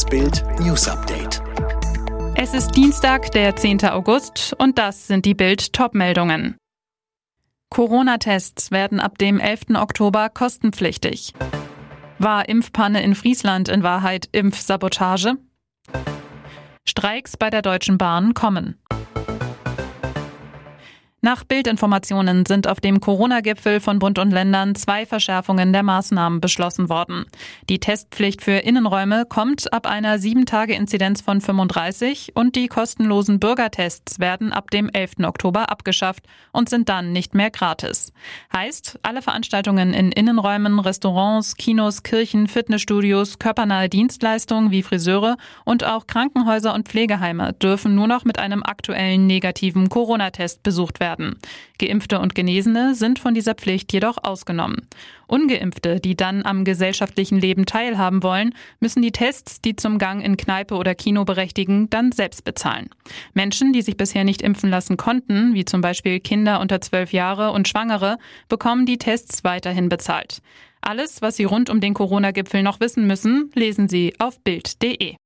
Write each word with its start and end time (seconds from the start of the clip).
Das 0.00 0.08
Bild 0.08 0.42
News 0.60 0.88
Update. 0.88 1.42
Es 2.34 2.54
ist 2.54 2.70
Dienstag, 2.70 3.32
der 3.32 3.54
10. 3.54 3.84
August, 3.84 4.56
und 4.56 4.78
das 4.78 5.06
sind 5.06 5.26
die 5.26 5.34
Bild-Top-Meldungen. 5.34 6.56
Corona-Tests 7.68 8.70
werden 8.70 8.98
ab 8.98 9.18
dem 9.18 9.38
11. 9.38 9.74
Oktober 9.74 10.30
kostenpflichtig. 10.30 11.34
War 12.18 12.48
Impfpanne 12.48 13.02
in 13.02 13.14
Friesland 13.14 13.68
in 13.68 13.82
Wahrheit 13.82 14.30
Impfsabotage? 14.32 15.34
Streiks 16.88 17.36
bei 17.36 17.50
der 17.50 17.60
Deutschen 17.60 17.98
Bahn 17.98 18.32
kommen. 18.32 18.80
Nach 21.22 21.44
Bildinformationen 21.44 22.46
sind 22.46 22.66
auf 22.66 22.80
dem 22.80 22.98
Corona-Gipfel 22.98 23.80
von 23.80 23.98
Bund 23.98 24.18
und 24.18 24.30
Ländern 24.30 24.74
zwei 24.74 25.04
Verschärfungen 25.04 25.70
der 25.70 25.82
Maßnahmen 25.82 26.40
beschlossen 26.40 26.88
worden. 26.88 27.26
Die 27.68 27.78
Testpflicht 27.78 28.40
für 28.40 28.52
Innenräume 28.52 29.26
kommt 29.26 29.70
ab 29.70 29.86
einer 29.86 30.16
7-Tage-Inzidenz 30.16 31.20
von 31.20 31.42
35 31.42 32.32
und 32.36 32.56
die 32.56 32.68
kostenlosen 32.68 33.38
Bürgertests 33.38 34.18
werden 34.18 34.50
ab 34.50 34.70
dem 34.70 34.88
11. 34.88 35.16
Oktober 35.24 35.70
abgeschafft 35.70 36.24
und 36.52 36.70
sind 36.70 36.88
dann 36.88 37.12
nicht 37.12 37.34
mehr 37.34 37.50
gratis. 37.50 38.14
Heißt, 38.56 38.98
alle 39.02 39.20
Veranstaltungen 39.20 39.92
in 39.92 40.12
Innenräumen, 40.12 40.78
Restaurants, 40.78 41.54
Kinos, 41.56 42.02
Kirchen, 42.02 42.48
Fitnessstudios, 42.48 43.38
körpernahe 43.38 43.90
Dienstleistungen 43.90 44.70
wie 44.70 44.82
Friseure 44.82 45.36
und 45.66 45.84
auch 45.84 46.06
Krankenhäuser 46.06 46.72
und 46.72 46.88
Pflegeheime 46.88 47.52
dürfen 47.52 47.94
nur 47.94 48.06
noch 48.06 48.24
mit 48.24 48.38
einem 48.38 48.62
aktuellen 48.62 49.26
negativen 49.26 49.90
Corona-Test 49.90 50.62
besucht 50.62 50.98
werden 50.98 51.09
werden. 51.10 51.38
Geimpfte 51.78 52.20
und 52.20 52.34
Genesene 52.34 52.94
sind 52.94 53.18
von 53.18 53.34
dieser 53.34 53.54
Pflicht 53.54 53.92
jedoch 53.92 54.18
ausgenommen. 54.22 54.86
Ungeimpfte, 55.26 56.00
die 56.00 56.16
dann 56.16 56.44
am 56.44 56.64
gesellschaftlichen 56.64 57.38
Leben 57.38 57.66
teilhaben 57.66 58.22
wollen, 58.22 58.54
müssen 58.78 59.02
die 59.02 59.12
Tests, 59.12 59.60
die 59.60 59.74
zum 59.74 59.98
Gang 59.98 60.24
in 60.24 60.36
Kneipe 60.36 60.76
oder 60.76 60.94
Kino 60.94 61.24
berechtigen, 61.24 61.90
dann 61.90 62.12
selbst 62.12 62.44
bezahlen. 62.44 62.90
Menschen, 63.34 63.72
die 63.72 63.82
sich 63.82 63.96
bisher 63.96 64.24
nicht 64.24 64.42
impfen 64.42 64.70
lassen 64.70 64.96
konnten, 64.96 65.54
wie 65.54 65.64
zum 65.64 65.80
Beispiel 65.80 66.20
Kinder 66.20 66.60
unter 66.60 66.80
zwölf 66.80 67.12
Jahre 67.12 67.52
und 67.52 67.68
Schwangere, 67.68 68.18
bekommen 68.48 68.86
die 68.86 68.98
Tests 68.98 69.42
weiterhin 69.42 69.88
bezahlt. 69.88 70.42
Alles, 70.80 71.22
was 71.22 71.36
Sie 71.36 71.44
rund 71.44 71.70
um 71.70 71.80
den 71.80 71.94
Corona-Gipfel 71.94 72.62
noch 72.62 72.80
wissen 72.80 73.06
müssen, 73.06 73.50
lesen 73.54 73.88
Sie 73.88 74.14
auf 74.18 74.40
Bild.de. 74.40 75.16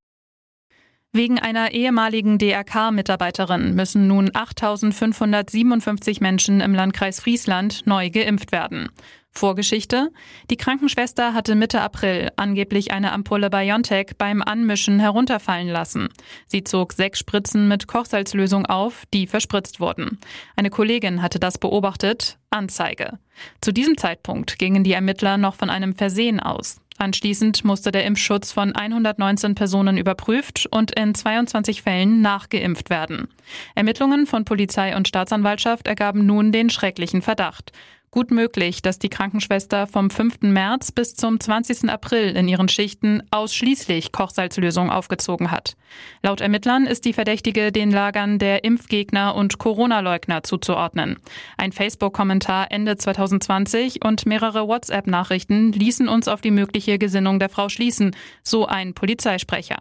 Wegen 1.17 1.39
einer 1.39 1.71
ehemaligen 1.71 2.39
DRK-Mitarbeiterin 2.39 3.77
müssen 3.77 4.09
nun 4.09 4.31
8.557 4.31 6.21
Menschen 6.21 6.61
im 6.61 6.75
Landkreis 6.75 7.21
Friesland 7.21 7.87
neu 7.87 8.11
geimpft 8.11 8.51
werden. 8.51 8.89
Vorgeschichte? 9.31 10.11
Die 10.51 10.57
Krankenschwester 10.57 11.33
hatte 11.33 11.55
Mitte 11.55 11.83
April 11.83 12.33
angeblich 12.35 12.91
eine 12.91 13.13
Ampulle 13.13 13.49
BioNTech 13.49 14.17
beim 14.19 14.43
Anmischen 14.43 14.99
herunterfallen 14.99 15.69
lassen. 15.69 16.09
Sie 16.47 16.65
zog 16.65 16.93
sechs 16.93 17.21
Spritzen 17.21 17.69
mit 17.69 17.87
Kochsalzlösung 17.87 18.67
auf, 18.67 19.05
die 19.15 19.29
verspritzt 19.29 19.79
wurden. 19.79 20.19
Eine 20.57 20.71
Kollegin 20.71 21.23
hatte 21.23 21.39
das 21.39 21.59
beobachtet. 21.59 22.39
Anzeige. 22.51 23.21
Zu 23.61 23.73
diesem 23.73 23.97
Zeitpunkt 23.97 24.59
gingen 24.59 24.83
die 24.83 24.93
Ermittler 24.93 25.37
noch 25.37 25.55
von 25.55 25.71
einem 25.71 25.95
Versehen 25.95 26.41
aus. 26.41 26.81
Anschließend 27.05 27.67
musste 27.67 27.93
der 27.93 28.07
Impfschutz 28.07 28.51
von 28.51 28.75
119 28.75 29.55
Personen 29.55 29.99
überprüft 29.99 30.67
und 30.71 30.99
in 30.99 31.15
22 31.15 31.83
Fällen 31.83 32.23
nachgeimpft 32.23 32.89
werden. 32.89 33.29
Ermittlungen 33.75 34.25
von 34.25 34.47
Polizei 34.47 34.97
und 34.97 35.07
Staatsanwaltschaft 35.07 35.87
ergaben 35.87 36.25
nun 36.25 36.51
den 36.51 36.71
schrecklichen 36.71 37.21
Verdacht. 37.21 37.73
Gut 38.15 38.31
möglich, 38.31 38.81
dass 38.81 39.01
die 39.01 39.09
Krankenschwester 39.09 39.89
vom 39.89 40.09
5. 40.09 40.43
März 40.43 40.93
bis 40.93 41.17
zum 41.17 41.41
20. 41.41 41.91
April 41.91 42.37
in 42.37 42.47
ihren 42.47 42.69
Schichten 42.69 43.25
ausschließlich 43.33 44.13
Kochsalzlösung 44.13 44.89
aufgezogen 44.89 45.51
hat. 45.51 45.75
Laut 46.23 46.41
Ermittlern 46.41 46.87
ist 46.87 47.07
die 47.07 47.13
Verdächtige 47.13 47.73
den 47.73 47.91
Lagern 47.91 48.39
der 48.39 48.63
Impfgegner 48.63 49.35
und 49.35 49.59
Corona-Leugner 49.59 50.45
zuzuordnen. 50.45 51.17
Ein 51.57 51.73
Facebook-Kommentar 51.73 52.71
Ende 52.71 52.97
2020 52.97 54.05
und 54.05 54.27
mehrere 54.27 54.69
WhatsApp-Nachrichten 54.69 55.73
ließen 55.73 56.07
uns 56.09 56.29
auf 56.29 56.41
die 56.41 56.53
mögliche 56.53 57.01
Gesinnung 57.01 57.41
der 57.41 57.49
Frau 57.49 57.69
schließen, 57.69 58.15
so 58.45 58.65
ein 58.65 58.95
Polizeisprecher. 58.95 59.81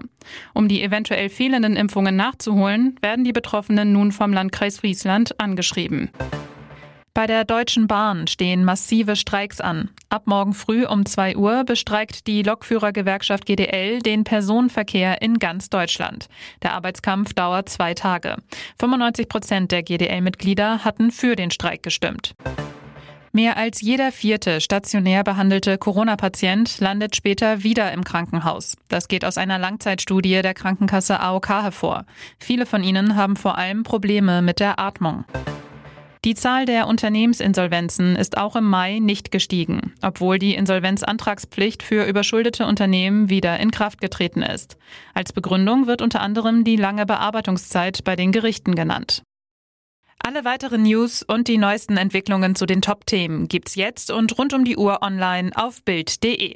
Um 0.56 0.68
die 0.68 0.82
eventuell 0.82 1.30
fehlenden 1.30 1.76
Impfungen 1.76 2.16
nachzuholen, 2.16 2.96
werden 3.00 3.26
die 3.26 3.32
Betroffenen 3.32 3.94
nun 3.94 4.12
vom 4.12 4.34
Landkreis 4.34 4.80
Friesland 4.80 5.40
angeschrieben. 5.40 6.10
Bei 7.16 7.28
der 7.28 7.46
Deutschen 7.46 7.86
Bahn 7.86 8.26
stehen 8.26 8.66
massive 8.66 9.16
Streiks 9.16 9.62
an. 9.62 9.92
Ab 10.10 10.24
morgen 10.26 10.56
früh 10.56 10.84
um 10.84 11.06
2 11.06 11.38
Uhr 11.38 11.64
bestreikt 11.64 12.26
die 12.26 12.42
Lokführergewerkschaft 12.42 13.46
GDL 13.46 14.00
den 14.00 14.24
Personenverkehr 14.24 15.22
in 15.22 15.38
ganz 15.38 15.70
Deutschland. 15.70 16.28
Der 16.64 16.74
Arbeitskampf 16.74 17.36
dauert 17.36 17.70
zwei 17.70 17.94
Tage. 17.94 18.38
95 18.80 19.30
Prozent 19.30 19.72
der 19.72 19.84
GDL-Mitglieder 19.84 20.84
hatten 20.84 21.12
für 21.12 21.36
den 21.36 21.52
Streik 21.52 21.84
gestimmt. 21.84 22.34
Mehr 23.32 23.58
als 23.58 23.82
jeder 23.82 24.12
vierte 24.12 24.60
stationär 24.60 25.24
behandelte 25.24 25.78
Corona-Patient 25.78 26.80
landet 26.80 27.16
später 27.16 27.62
wieder 27.62 27.92
im 27.92 28.04
Krankenhaus. 28.04 28.76
Das 28.90 29.08
geht 29.08 29.24
aus 29.24 29.38
einer 29.38 29.60
Langzeitstudie 29.60 30.42
der 30.42 30.56
Krankenkasse 30.56 31.20
AOK 31.20 31.50
hervor. 31.50 32.06
Viele 32.40 32.66
von 32.66 32.84
ihnen 32.84 33.16
haben 33.16 33.36
vor 33.36 33.60
allem 33.60 33.84
Probleme 33.84 34.42
mit 34.42 34.60
der 34.60 34.80
Atmung. 34.80 35.26
Die 36.26 36.36
Zahl 36.36 36.66
der 36.66 36.88
Unternehmensinsolvenzen 36.88 38.16
ist 38.16 38.38
auch 38.38 38.56
im 38.56 38.64
Mai 38.64 39.00
nicht 39.00 39.30
gestiegen, 39.30 39.94
obwohl 40.02 40.40
die 40.40 40.56
Insolvenzantragspflicht 40.56 41.84
für 41.84 42.06
überschuldete 42.06 42.66
Unternehmen 42.66 43.30
wieder 43.30 43.60
in 43.60 43.72
Kraft 43.72 44.00
getreten 44.00 44.42
ist. 44.42 44.78
Als 45.14 45.34
Begründung 45.34 45.86
wird 45.86 46.02
unter 46.02 46.22
anderem 46.22 46.64
die 46.64 46.78
lange 46.78 47.06
Bearbeitungszeit 47.06 48.06
bei 48.06 48.16
den 48.16 48.32
Gerichten 48.32 48.74
genannt. 48.74 49.24
Alle 50.18 50.46
weiteren 50.46 50.84
News 50.84 51.24
und 51.24 51.50
die 51.50 51.58
neuesten 51.58 51.98
Entwicklungen 51.98 52.56
zu 52.56 52.66
den 52.66 52.82
Top-Themen 52.82 53.50
gibt's 53.50 53.76
jetzt 53.76 54.10
und 54.10 54.38
rund 54.38 54.54
um 54.54 54.64
die 54.64 54.78
Uhr 54.78 55.02
online 55.02 55.52
auf 55.56 55.84
Bild.de. 55.84 56.56